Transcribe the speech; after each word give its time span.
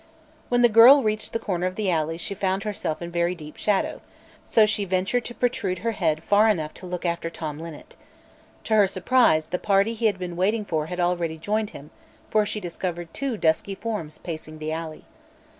When 0.49 0.63
the 0.63 0.67
girl 0.67 1.03
reached 1.03 1.31
the 1.31 1.37
corner 1.37 1.67
of 1.67 1.75
the 1.75 1.91
alley 1.91 2.17
she 2.17 2.33
found 2.33 2.63
herself 2.63 3.03
in 3.03 3.11
very 3.11 3.35
deep 3.35 3.55
shadow; 3.55 4.01
so 4.43 4.65
she 4.65 4.83
ventured 4.83 5.25
to 5.25 5.35
protrude 5.35 5.77
her 5.85 5.91
head 5.91 6.23
far 6.23 6.49
enough 6.49 6.73
to 6.73 6.87
look 6.87 7.05
after 7.05 7.29
Tom 7.29 7.59
Linnet. 7.59 7.95
To 8.63 8.73
her 8.73 8.87
surprise 8.87 9.45
the 9.45 9.59
party 9.59 9.93
he 9.93 10.07
had 10.07 10.17
been 10.17 10.35
waiting 10.35 10.65
for 10.65 10.87
had 10.87 10.99
already 10.99 11.37
joined 11.37 11.69
him, 11.69 11.91
for 12.31 12.47
she 12.47 12.59
discovered 12.59 13.13
two 13.13 13.37
dusky 13.37 13.75
forms 13.75 14.17
pacing 14.17 14.57
the 14.57 14.71
alley. 14.71 15.05